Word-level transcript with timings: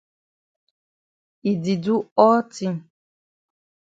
E 1.49 1.51
di 1.63 1.75
do 1.83 1.95
all 2.25 2.39
tin. 2.53 2.73